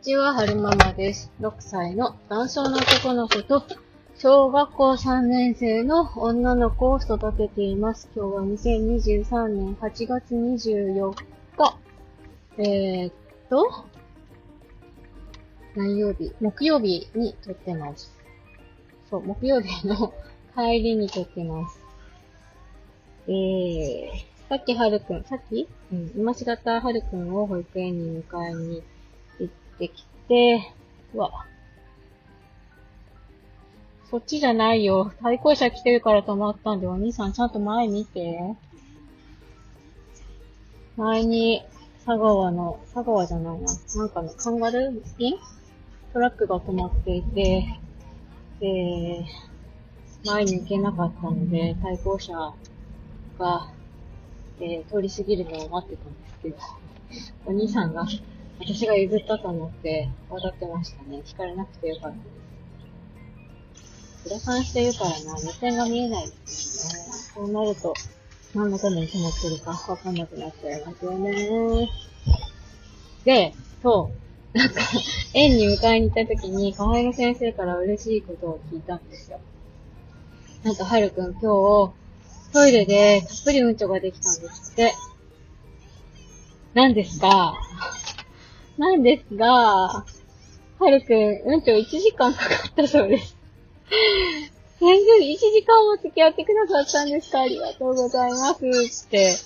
[0.00, 1.30] ちは、はるままです。
[1.42, 3.62] 6歳の男性の男の子と、
[4.16, 8.08] 小学校3年生の女の子を育てています。
[8.16, 11.12] 今日は2023年8月24
[11.58, 11.78] 日。
[12.56, 13.12] えー、っ
[13.50, 13.84] と、
[15.76, 16.32] 何曜日？
[16.40, 18.10] 木曜日に撮ってます。
[19.10, 20.14] そう、木曜日の
[20.56, 21.78] 帰りに撮ってます。
[23.28, 24.08] えー、
[24.48, 25.68] さっきはるくん、さっき？
[25.92, 28.82] うん、今しがたはるくんを保育園に迎えに行っ
[29.80, 30.72] てきて、
[31.14, 31.46] うわ。
[34.10, 35.12] そっちじゃないよ。
[35.22, 38.54] 対向車来てるから止まったんで、お兄さんちゃんと前見て。
[40.96, 41.62] 前に、
[42.04, 43.72] 佐川の、佐川じゃないな。
[43.96, 45.38] なんかの、カンガルーイン？
[46.12, 47.78] トラックが止まっていて、
[48.58, 49.24] で、
[50.24, 52.52] 前に行けなかったので、対向車
[53.38, 53.70] が、
[54.60, 56.56] えー通り過ぎるのを待ってたんですけど、
[57.46, 58.04] お兄さんが、
[58.60, 61.22] 私が譲ったと思って、笑ってましたね。
[61.24, 64.24] 聞かれなくてよかったです。
[64.24, 67.08] プラファンしてるからな、目線が見えないですよね。
[67.34, 67.94] そうなると、
[68.54, 71.88] 何のために止まってるかわかんなくなっちゃいますよね。
[73.24, 74.10] で、そ
[74.54, 74.82] う、なんか、
[75.32, 79.40] 園に迎えに行った時に、河合の先生から嬉しいことを聞いたんですよ。
[80.64, 81.92] なんと、はるくん今日、
[82.52, 84.92] トイレでたっぷりうんちょができたんですって。
[86.74, 87.54] なんですが、
[88.80, 90.04] なんですが、は
[90.90, 93.36] るくん、うんちょ1時間かかったそうです。
[94.78, 99.36] 先生、1時間も付き合ってくださったんですかありがとうございますって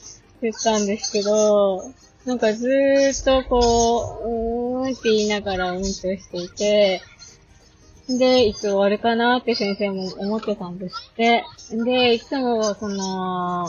[0.40, 1.82] 言ったんですけど、
[2.24, 7.02] なんかずーっとこう、うーんって言いながらうんちをしていて、
[8.08, 11.44] で、いつ終わるかなって先生も思ってたんですって。
[11.72, 13.66] で、いつも、その、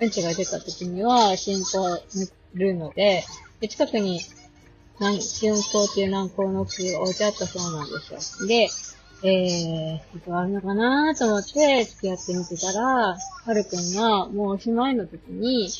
[0.00, 3.24] うんちが出た時には、進行塗るので、
[3.60, 4.20] で近くに、
[5.00, 8.46] なん進行っていう軟膏の薬が置いてあったそうなんですよ。
[8.46, 8.68] で、
[9.22, 13.18] えー、いつあるのかなと思って付き合ってみてたら、は
[13.54, 15.70] るくんがもうおしまいの時に、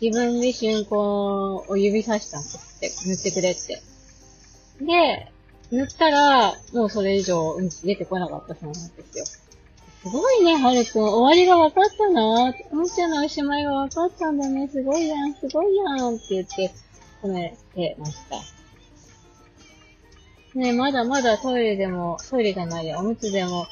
[0.00, 3.82] 自分で進行を指さしたんですって、塗ってくれって。
[4.80, 5.32] で、
[5.72, 9.24] 塗ったら、もうそれ以上うんち出てこなかったそうなんですよ。
[9.24, 11.02] すごいね、はるくん。
[11.02, 12.54] 終わりが分かったな。
[12.72, 14.68] うんちのおしまいが分かったんだね。
[14.68, 16.72] すごいやん、すごいやんって言って
[17.22, 18.59] 褒めてました。
[20.54, 23.66] ねまだまだトイレでも、トイレじゃないや、おむつでも、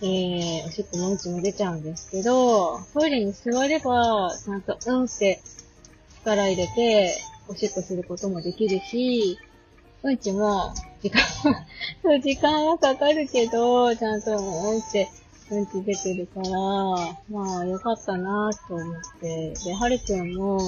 [0.00, 5.40] えー、おしっこもうんちも出ちゃうんですけど、トイレに座れば、ちゃんとうんって
[6.20, 7.16] 力入れて、
[7.48, 9.38] おしっこすることもできるし、
[10.02, 11.66] うんちも、時間は、
[12.02, 15.08] そう、時間はかかるけど、ちゃんとうんって、
[15.50, 16.50] うんち出てるから、
[17.30, 19.54] まあ、よかったなぁと思って。
[19.64, 20.60] で、はるくんも、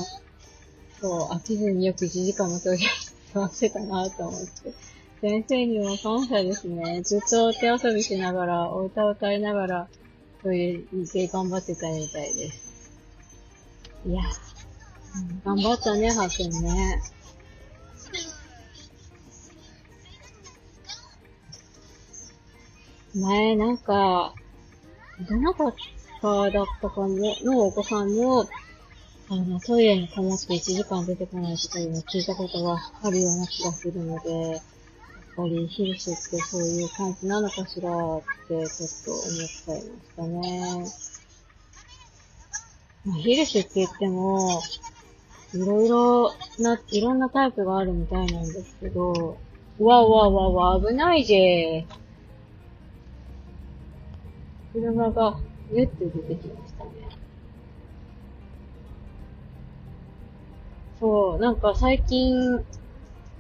[1.01, 2.87] そう、飽きずによく1時間もトイレ
[3.33, 4.96] 座ってたなぁと思って。
[5.21, 7.01] 先生にも感謝ですね。
[7.03, 9.89] ずっと手遊びしながら、お歌を歌いながら、
[10.43, 12.93] トイレに行って頑張ってたみたいです。
[14.07, 14.23] いや、
[15.45, 17.03] 頑張ったね、はーくんね。
[23.15, 24.35] 前、なんか、
[25.29, 25.73] どなた
[26.21, 27.09] かだったかも、
[27.43, 28.47] のお子さんも、
[29.31, 34.61] あの、トイレにこもって1時間出てこないとかいうのを聞いたことがあるような気がするので、
[35.37, 40.85] ぱりヒルシってそういう感じなのかしらってちょっと思っちゃいましたね。
[43.05, 44.63] まあ、ヒルシって言っても、
[45.53, 49.39] いろいろな、いろんなタイプがあるみたいなんですけど、
[49.79, 51.87] わわわわ、危ないぜ。
[54.73, 55.39] 車が、
[55.71, 56.91] ゆって出てきましたね。
[60.99, 62.35] そう、なんか最近、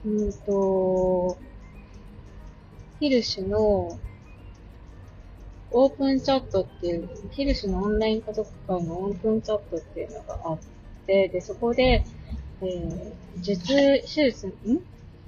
[0.04, 1.38] うんと、
[2.98, 3.98] ヒルシュの
[5.70, 10.58] オープンチャットっていう、ヒルシュのオンライン家族会のオープンチャットっていうのがあっ
[11.06, 12.04] て、で、そこで、
[12.62, 14.52] えー、術、手術、ん？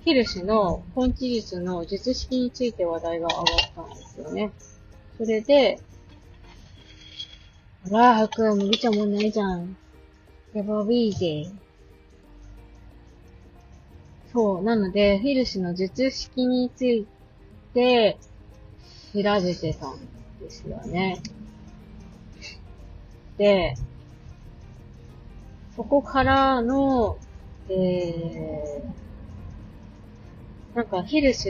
[0.04, 3.44] ヒルシュの根治術の術式について話題が上がっ
[3.74, 4.50] たんですよね。
[5.18, 5.78] それで、
[7.84, 9.76] ほら、ハク、麦茶もんないじゃん。
[10.54, 11.50] やばビーぜ。
[14.32, 17.17] そう、なので、フィルシュの術式について
[19.12, 19.98] 調べてたん
[20.40, 21.20] ですよね。
[23.36, 23.76] で、
[25.76, 27.18] そこからの、
[27.68, 31.48] えー、なんか、ヒルシ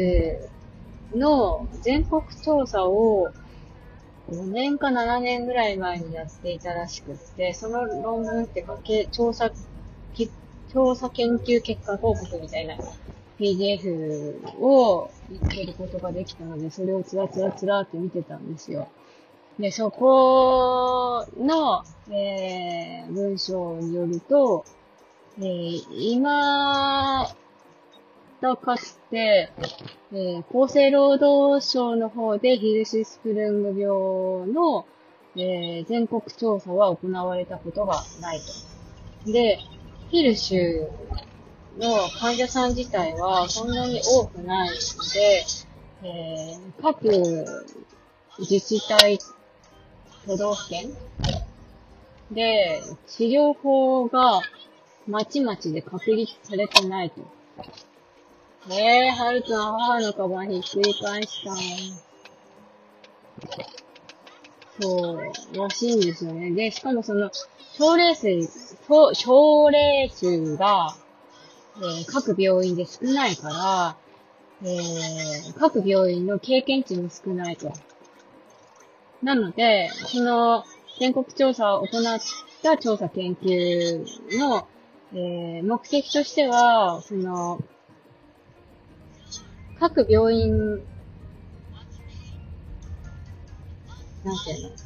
[1.15, 3.33] ュの全国調査を
[4.31, 9.51] 5年か7年ぐらい前にやっていたらしくって、その論文ってか、け調査、
[10.71, 12.77] 調査研究結果報告みたいな
[13.39, 18.89] PDF を見つけることができたので、それをつらつらつらって見てたんですよ。
[19.59, 24.65] で、そこの、えー、文章によると、
[25.39, 27.29] えー、今、
[28.41, 29.51] とかつて、
[30.13, 34.87] えー、厚生労働省の方でヒルシスプルング病の、
[35.37, 38.41] えー、全国調査は行われたことがない
[39.25, 39.33] と。
[39.33, 39.59] で、
[40.11, 40.89] ヒルシュ
[41.79, 44.75] の患者さん自体はそんなに多くないの
[45.13, 45.45] で、
[46.03, 47.09] えー、各
[48.39, 49.19] 自治体、
[50.27, 50.93] 都道府県
[52.31, 54.41] で、治療法が
[55.07, 57.23] まちまちで確立されてないと。
[58.71, 61.55] ええー、はるくん母のカバンひっくり返した
[64.81, 65.21] そう、
[65.57, 66.51] らしいんですよね。
[66.51, 67.31] で、しかもその、
[67.77, 68.29] 症例数、
[69.15, 70.95] 症例数が、
[71.77, 73.97] えー、各病院で少ないから、
[74.63, 77.73] えー、各病院の経験値も少ないと。
[79.23, 80.65] なので、その、
[80.99, 82.21] 全国調査を行っ
[82.63, 84.05] た調査研究
[84.39, 84.67] の、
[85.13, 87.61] えー、目的としては、その、
[89.79, 90.57] 各病院、
[94.25, 94.77] なんていうの、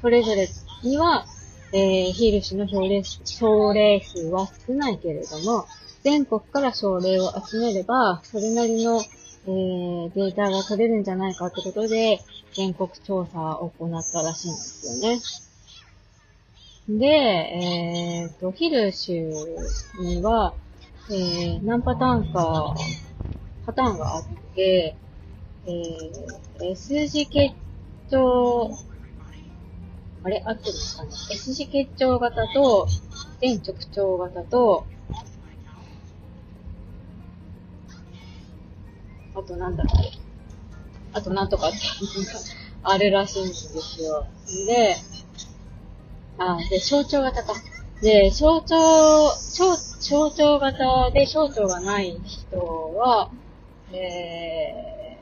[0.00, 0.48] それぞれ
[0.84, 1.26] には、
[1.72, 5.66] えー、ヒール氏の症例症例数は少ないけれども、
[6.02, 12.20] 全国から症例を集めれば、それなりの、えー、データが取れるんじゃないかってことで、
[12.52, 16.98] 全国調査を行ったらしいんですよね。
[16.98, 19.30] で、えー、と、ヒル州
[20.00, 20.54] には、
[21.10, 22.74] えー、何パターンか、
[23.66, 24.24] パターンがあっ
[24.54, 24.96] て、
[25.66, 27.54] えー、S 字結
[28.10, 28.74] 腸、
[30.24, 32.88] あれ合ってるかな ?S 字結腸型と、
[33.40, 33.74] 全直
[34.18, 34.86] 腸型と、
[39.38, 40.18] あとなんだっけ
[41.12, 41.78] あとなんとかっ て
[42.82, 44.26] あるらしいんですよ。
[44.66, 44.96] で、
[46.38, 47.54] あ、で、象徴型か。
[48.00, 52.58] で、象徴、象、象徴型で象徴がない人
[52.96, 53.30] は、
[53.92, 55.18] え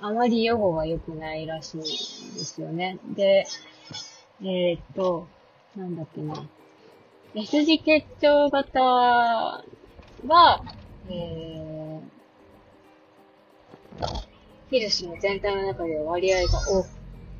[0.00, 2.98] ー、あまり予後が良くないらしいんですよね。
[3.14, 3.46] で、
[4.42, 5.26] えー、っと、
[5.76, 6.46] なんだっけな。
[7.34, 9.64] S 字結腸型は、
[11.08, 11.49] えー、
[14.70, 16.88] ヒルスの全体の中では割合が多く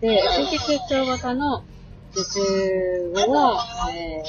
[0.00, 1.64] て、字結腸型の
[2.12, 4.22] 受注後は、え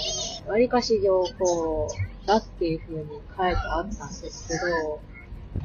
[0.45, 1.87] ー、割かし良好
[2.25, 3.05] だっていう風に
[3.35, 4.99] 書いてあったんですけど、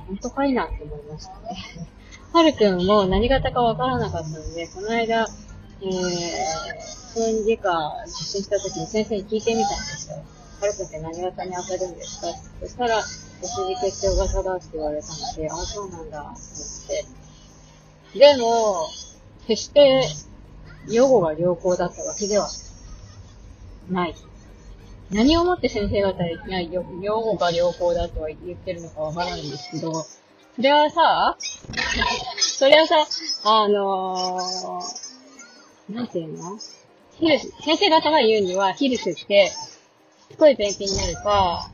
[0.07, 1.57] 本当かいなって思いましたね。
[2.33, 5.27] はるくんも何型かわからなかったので、この間、
[5.83, 5.89] えー、
[7.15, 10.17] 小児外科受診した時に先生に聞いてみたんですよ。
[10.61, 12.29] はるくんって何型に当たるんですか
[12.61, 13.03] そしたら、
[13.43, 16.37] お尻血腸型だって言われたので、あ、そうなんだ、と思っ
[18.13, 18.19] て。
[18.19, 18.89] でも、
[19.47, 20.03] 決して
[20.89, 22.49] 予後が良好だったわけでは
[23.91, 24.15] ない。
[25.11, 26.73] 何をもって先生方に
[27.03, 31.37] 予後が良好だとは言ってるのかわからないんですけど、それはさ、
[32.41, 33.07] それはさ、
[33.45, 36.59] あのー、なんていうの？
[37.19, 39.51] ヒルス、先生方が言うには、ヒルスって、
[40.31, 41.71] すごい便秘になるか、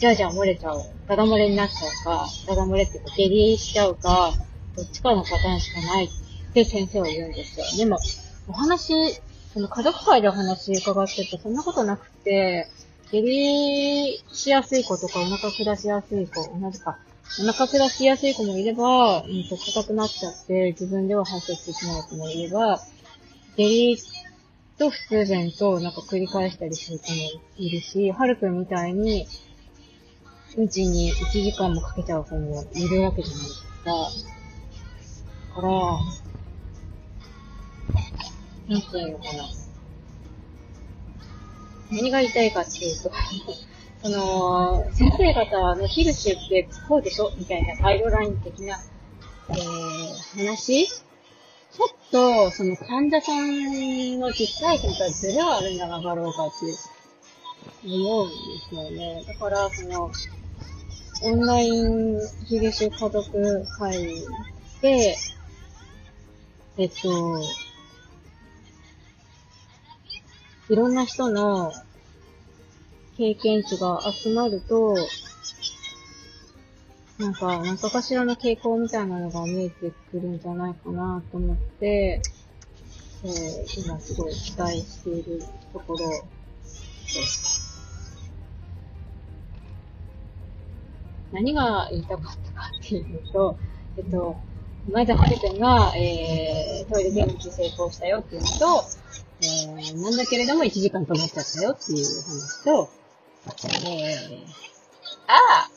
[0.00, 0.80] じゃあじゃあ漏れちゃう。
[1.06, 4.32] ダダ漏れになっちゃうか、ダダ漏れっていうか下痢しちゃうか、
[4.74, 6.08] どっちかのパターンしかないっ
[6.54, 7.66] て先生は言うんですよ。
[7.76, 7.98] でも、
[8.48, 8.94] お話、
[9.52, 12.66] その家族会でお話伺ってて、そんなことなくて、
[13.12, 16.96] 下痢しやすい子とかお腹下しやすい子、同じか。
[17.38, 22.80] お腹下しやすい子もいれば、うんと硬くなっちゃって自分では排泄できない子もいれば、
[23.58, 23.98] 下痢
[24.78, 29.26] と普通便となんか繰り返したりする子もいるし、はるくんみたいに、
[30.56, 33.68] うちに1時間もかけちゃう子もいるわけじゃないですか。
[35.54, 35.68] だから、
[38.68, 39.44] なんていうのかな。
[41.92, 43.10] 何が言いたいかっていうと、
[44.02, 48.78] その、先生方のヒルシュってこうでしょみたいなガイドライン的な、
[49.50, 56.76] えー、話ちょっと、その患者さんの実体験とはずれはあるんじゃなかろうかっていう
[57.84, 58.34] 思うんで
[58.68, 59.24] すよね。
[59.26, 60.10] だから、その、
[61.22, 64.24] オンラインヒルシュ家族会
[64.80, 65.16] で、
[66.78, 67.38] えっと、
[70.70, 71.72] いろんな人の
[73.18, 74.96] 経験値が集まると、
[77.18, 82.22] なんか、なんかかしらの傾向みたいなのが見えてくるんじゃないかなと思って、
[83.24, 85.42] えー、今すごい期待している
[85.74, 87.59] ところです。
[91.32, 93.56] 何が言いたかったかっていうと、
[93.96, 94.36] えっと、
[94.90, 98.84] まずはるくんが、えー、トイレ電気成功したよっていうのと、
[99.42, 102.88] えー、なんだけれども1時間止まっちゃったよっていう話と、
[103.88, 104.44] えー、
[105.28, 105.34] あ
[105.66, 105.70] あ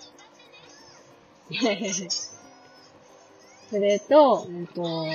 [3.70, 5.06] それと、うんと、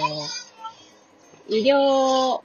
[1.48, 2.40] 医療、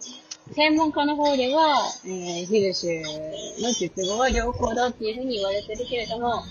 [0.52, 6.44] 専門家の方では、えー、ヒルシュの術後は良好だっていうふうに言われてるけれども、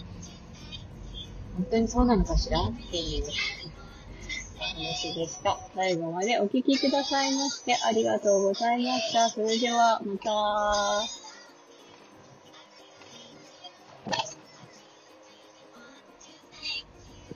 [1.55, 3.25] 本当にそうなのかしらっていう
[4.59, 5.59] 話でした。
[5.75, 9.29] 最後までお聞きくださいましてありがとうございました。
[9.29, 10.31] それでは、また。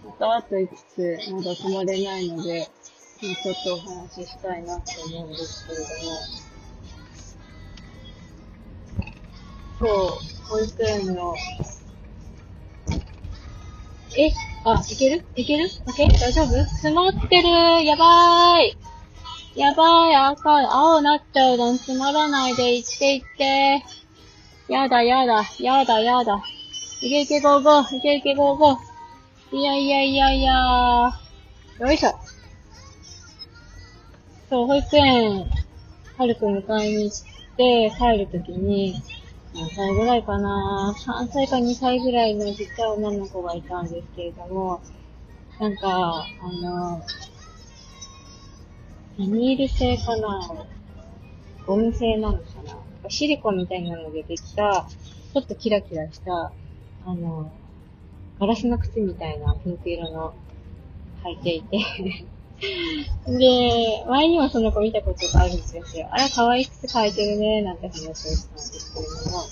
[0.04, 2.70] またと言いつつ、まだ止まれないので、
[3.22, 5.90] もうちょっとお話ししたいなと思うんですけれども、
[9.78, 11.34] 今日、保育園の、
[14.18, 14.32] え
[14.64, 15.24] あ、いける？
[15.36, 15.68] いける？
[15.86, 16.20] オッケー？
[16.20, 16.48] 大丈夫？
[16.64, 17.84] 詰まってる。
[17.84, 18.76] やばーい。
[19.54, 20.14] やばい。
[20.14, 20.66] 赤い。
[20.66, 21.72] 青なっちゃうの。
[21.74, 22.76] 詰まらないで。
[22.76, 23.84] 行って行って。
[24.68, 26.42] やだやだ、やだやだ。
[27.02, 29.56] いけいけゴーゴー、いけいけゴーゴー。
[29.56, 31.12] いやいやいやいや。
[31.78, 32.14] よいしょ。
[34.48, 35.46] そう、保育園、
[36.16, 39.00] はるく迎えに行って帰るときに、
[39.56, 44.82] 何歳ぐらいかな ?3 歳か2歳ぐらいのちっちゃい女の子がいたんですけれども、
[45.58, 47.02] なんか、あの、
[49.16, 50.66] ビニール製かな。
[51.66, 52.44] ゴム製なのか
[53.02, 53.10] な。
[53.10, 54.86] シリコンみたいなのでできた、
[55.32, 56.52] ちょっとキラキラした、
[57.06, 57.50] あの、
[58.38, 60.34] ガラスの靴みたいなピンク色の
[61.24, 61.78] 履いていて。
[62.60, 66.08] で、前にもその子見たことがあるんですよ。
[66.10, 69.44] あら、可愛い靴履いてるね、なんて話をしたんですけれども。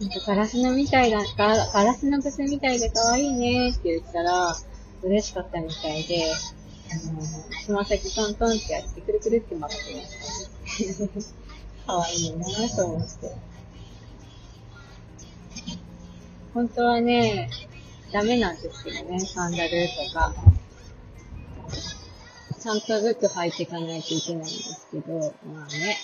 [0.00, 4.56] なんかガラスのみたいだ、ガガラスの靴みたいで可愛いねって言ったら、
[5.02, 7.20] 嬉しかったみたいで、あの、
[7.64, 11.10] つま先トントンってやってくるくるって曲がってましたね。
[11.86, 13.32] 可愛いなぁと思って。
[16.54, 17.50] 本当はね、
[18.12, 19.70] ダメなんですけどね、サンダル
[20.10, 20.32] とか。
[22.60, 25.96] ちゃんとずつ履いていかないといけないんですけど、まあね。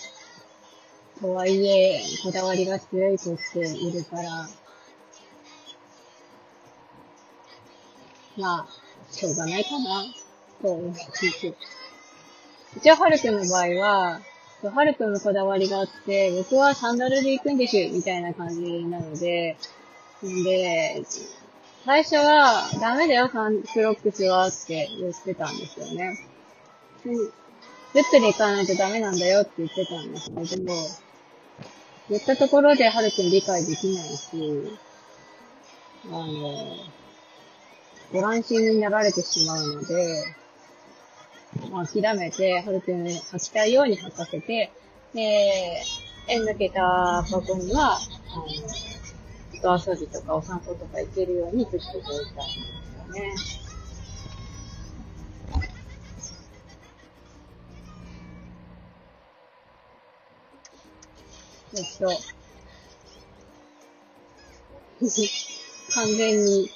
[1.21, 4.49] とはいえ、こだわりが強い子っているから、
[8.37, 10.05] まあ、しょうがないかな、
[10.61, 11.55] と思って。
[12.77, 14.21] 一応、はるくんの場合は、
[14.63, 19.57] はるくんのこだわりがあって、僕はサンダルで行くんでしゅ、みたいな感じなので、
[20.25, 21.03] んで、
[21.85, 26.34] 最初は、ダメだよ、サンクロックスはって言ってたんですよね。
[27.05, 30.73] ずっとで行かないとダメなんだよって言ってたんですけど、
[32.09, 34.79] 言ったところではるくん理解できないし、
[36.07, 36.77] あの、
[38.13, 40.25] ご乱心になられてしまうので、
[41.71, 44.73] まあ、諦めて、はるくん履きたいように履かせて、
[45.15, 45.83] で、
[46.29, 48.01] 縁抜けた僕には、あ
[49.63, 53.64] の、外遊びとかお散歩とか行けるように作っておいたんですよね。
[61.77, 62.07] えっと、
[65.95, 66.71] 完全に、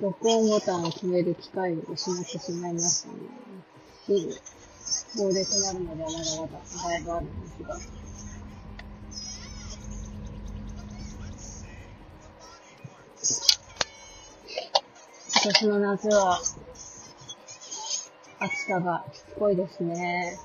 [0.00, 3.14] 録音ボタンを決める機会を失ってしまいましたね。
[4.06, 4.18] すぐ、
[5.18, 7.76] 棒で止まるのではまだまだだいぶあるんですが。
[15.42, 16.40] 今年の夏は、
[18.38, 20.38] 暑さがしつこいですね。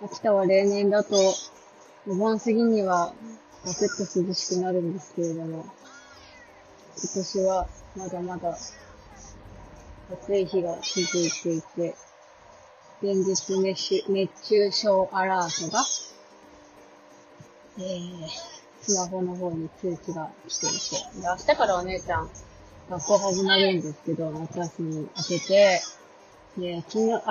[0.00, 1.16] 秋田は例年だと、
[2.06, 3.12] お盆過ぎには、
[3.64, 5.66] ガクッと涼しくなるんですけれども、
[6.96, 8.56] 今年はまだまだ
[10.12, 11.96] 暑い日が続いていて、
[13.02, 15.84] 現実熱熱中症アラートが、
[17.78, 18.28] えー、
[18.80, 22.30] スマホの方に通知が来ていて、で、明日からお姉ちゃん、
[22.88, 25.80] 学校始まるんですけど、夏休み明けて、
[26.58, 27.24] で、昨日、明日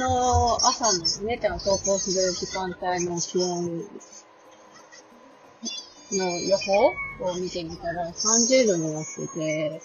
[0.00, 3.80] の朝のね、ちゃん投稿する時間帯の気温
[6.12, 9.80] の予報を見てみたら30度になってて、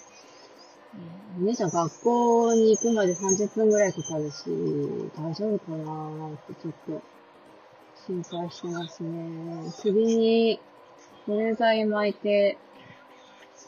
[1.38, 4.44] お姉ちゃん学校に行くまで30分ぐらいかかるし、
[5.16, 7.02] 大丈夫かなってちょっと
[8.06, 9.72] 心配してますね。
[9.80, 10.60] 首に
[11.26, 12.58] 保冷剤巻いて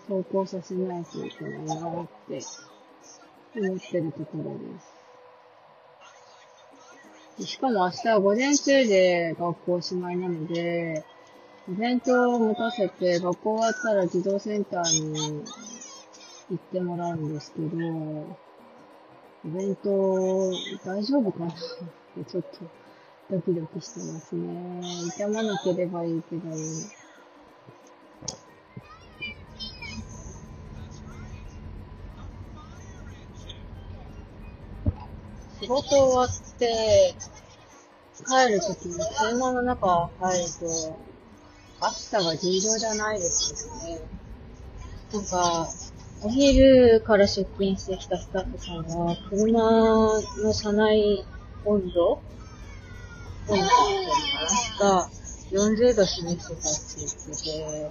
[0.06, 2.42] 投稿させないといけないなって
[3.54, 4.64] 思ってるところで
[7.38, 7.46] す。
[7.46, 11.04] しかも明日は午前中で学校おしまいなので、
[11.68, 15.44] イベントを持たせて、学校終わったら児童センターに
[16.50, 17.66] 行ってもらうんですけど、
[19.44, 20.52] イベント
[20.84, 21.60] 大丈夫かなって
[22.30, 22.48] ちょっと
[23.30, 24.82] ドキドキしてますね。
[25.16, 26.42] 痛まなければいいけど、
[35.72, 37.14] 事終わって、
[38.26, 40.98] 帰るときに車の中入ると、
[41.80, 44.00] 暑さが尋常じゃないですよね。
[45.12, 45.68] なんか、
[46.24, 51.24] お昼から出勤してきたスタッフさんは、車の車内
[51.64, 52.22] 温度
[53.48, 55.10] 温度が
[55.50, 57.90] 40度示してたって言ってて、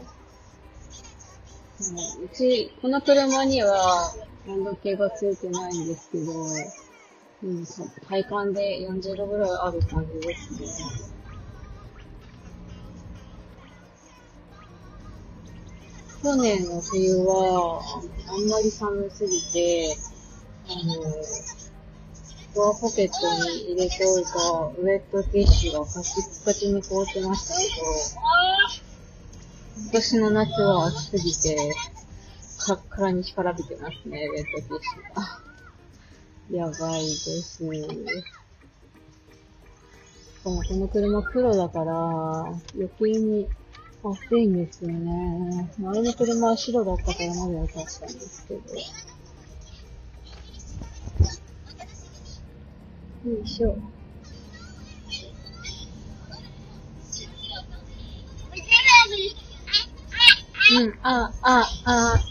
[2.23, 4.13] うち、この車には
[4.47, 6.31] 温度計がついてないんですけど、
[7.43, 11.11] うん、そう体感で40度ぐらいある感じですね。
[16.21, 17.81] 去年の冬は、
[18.27, 19.97] あんまり寒すぎて、
[20.67, 20.93] あの、
[22.53, 24.29] ドアポケットに入れておいた
[24.79, 28.21] ウェットティッシュがカチッカチに凍ってましたけど、
[29.81, 31.73] 今年の夏は暑すぎて、
[32.59, 35.50] カッカラに干からびてますね、ウェットティッシュが。
[36.49, 37.63] やばいです。
[37.63, 37.63] し
[40.43, 41.93] かもこの車黒だから、
[42.75, 43.47] 余計に
[44.03, 45.69] 暑いんですよね。
[45.77, 48.59] 前の車は白だったからまだ良かったんですけど。
[53.29, 53.77] よいしょ。
[60.73, 62.30] うん、あ、あ、あ、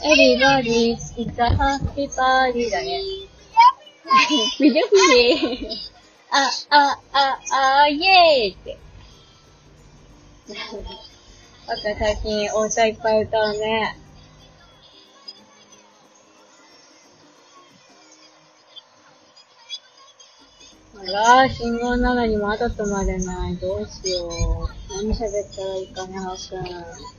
[0.00, 3.00] エリバディ、イタハッピーパーティーだね。
[4.60, 4.90] みじょひ
[5.60, 5.68] で。
[6.30, 7.38] あ、あ、あ、
[7.82, 8.04] あ、イェー
[8.46, 8.78] イって。
[11.66, 13.98] あと最近お歌いっぱい歌うね。
[20.96, 21.02] あ
[21.42, 23.56] ら、信号なのにまだ止まれない。
[23.56, 24.94] どうしよう。
[24.94, 27.17] 何喋ったらいいかな、はくん。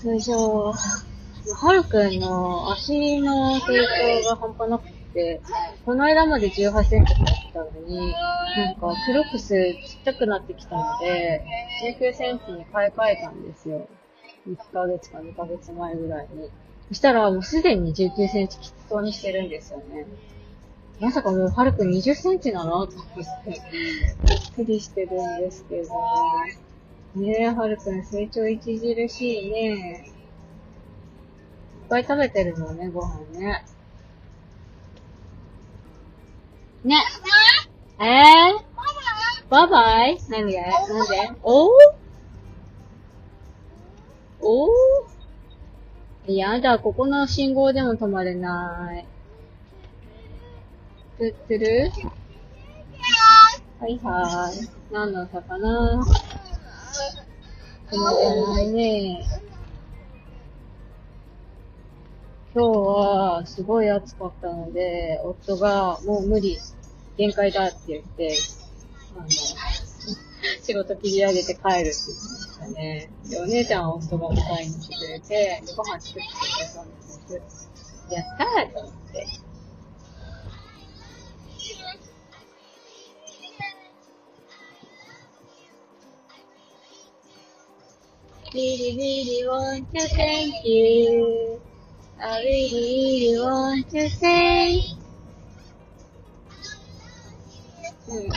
[0.00, 3.86] 通常、はるくんの足の成
[4.22, 5.42] 長が半端なくて、
[5.84, 7.98] この間まで18センチだったのに、
[8.56, 11.44] なんかクロックスちっちゃくなってきたので、
[12.00, 13.86] 19センチに買い替えたんですよ。
[14.48, 16.48] 1ヶ月か2ヶ月前ぐらいに。
[16.88, 20.06] そしたらもうすでに19センチきつそうにしてるんですよね。
[20.98, 22.86] まさかもうはるくん20センチなの？
[22.86, 23.60] と思って、びっ
[24.54, 25.90] くりしてるんですけど、ね
[27.14, 30.04] ねえ、はるくん成長著しいね。
[30.06, 30.12] いっ
[31.88, 33.64] ぱい食べてるのね、ご飯ね。
[36.84, 36.96] ね。
[37.98, 38.62] えー、
[39.50, 40.62] バイバイ何で？
[40.62, 41.32] なんで？
[41.42, 41.70] おー
[44.40, 49.06] おーやだ、ここの信号でも止まれない。
[51.18, 51.90] つってる？
[53.80, 54.68] はいはい。
[54.92, 56.04] 何の魚？
[57.90, 59.24] 止まれないね。
[62.54, 66.56] 今日はすごい暑かったので、夫がもう無理、
[67.16, 68.36] 限界だって言って、
[69.16, 73.10] あの、仕事切り上げて帰るって言ってましたね。
[73.28, 77.70] で、お姉ちゃんは夫が迎えに来てくれて、ご飯作ってくれたんです。
[78.10, 79.49] やったーと思って。
[88.54, 91.60] Really, really want to thank you.
[92.22, 94.82] I really, really want to say.
[98.08, 98.30] うん。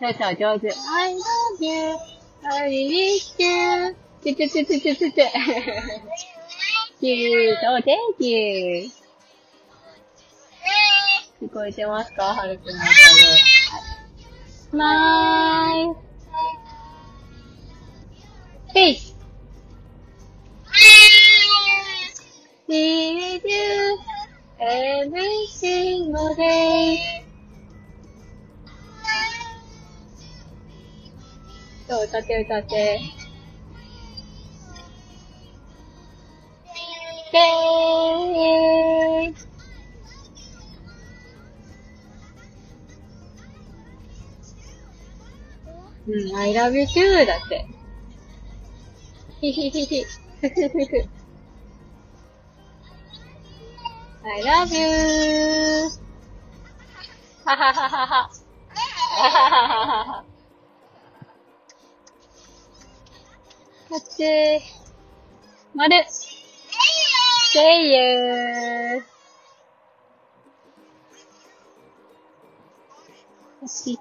[0.00, 0.68] そうそう、上手。
[0.68, 1.20] I love
[1.60, 1.98] you.
[2.42, 3.94] I really do.
[4.22, 5.24] ちゅちゅちゅちゅちゅちゅちゅ。
[7.00, 8.90] キュート、Thank you.
[11.42, 12.88] 聞こえてますかはるくんの声。
[14.46, 16.09] スマイル
[18.72, 19.14] Face.
[22.68, 23.98] See you
[24.60, 26.98] every single day.
[31.88, 33.00] そう、歌って歌って。
[37.32, 37.80] でー
[46.06, 47.79] うん、I love you too だって。
[49.40, 50.04] ひひひひ。
[54.22, 55.88] I love you!
[57.46, 58.30] ははははは。
[63.92, 64.60] あっちー。
[65.74, 66.04] まる。
[67.54, 67.60] See
[67.92, 69.02] you!
[73.62, 73.98] よし、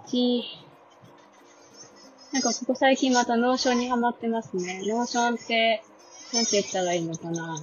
[2.40, 4.82] なんかここ最近また Notion にハマってますね。
[4.86, 5.84] Notion って、
[6.34, 7.58] なんて言ったらいいのかな。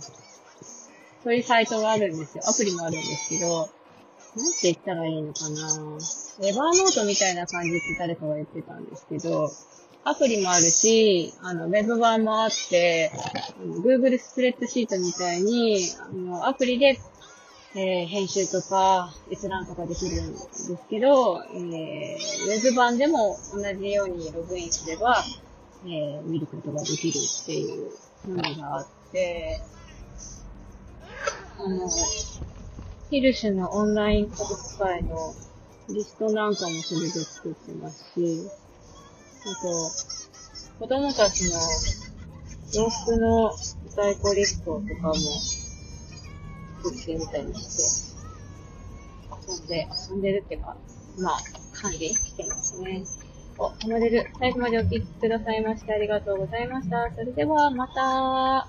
[1.24, 2.44] そういうサイトがあるんですよ。
[2.46, 5.72] アプリもあるんですけど、なんて言ったらいいのかな。
[6.46, 9.48] エバーノートみたいな感じって誰かが言ってたんですけど、
[10.04, 13.10] アプリもあるし、あの、ウェブ版もあって、
[13.82, 17.00] Google スプレッドシートみたいに、あの、アプリで、
[17.78, 25.22] えー、編集とか、閲覧とかできるんですけど、えー、ウェブ版でも同じようにログインすれば、
[25.84, 27.90] えー、見ることができるっていう
[28.28, 29.60] のがあって、
[31.58, 31.86] あの、
[33.10, 35.34] ヒルシュのオンライン家族会の
[35.90, 38.48] リストなんかもそれで作ってますし、
[39.44, 41.60] あと、子供たちの
[42.72, 43.52] 洋服の
[43.88, 45.14] 在庫リストとかも
[46.82, 48.16] 作ってみたりして、
[49.48, 50.76] 遊んで、遊んでるっていうか、
[51.18, 51.36] まあ、
[51.72, 53.04] 管理してますね。
[53.58, 54.30] お、ハマれる。
[54.38, 57.10] 最後までお聞きくださいましてありがとうございました。
[57.14, 58.68] それではまた。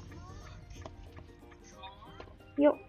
[2.61, 2.86] よっ。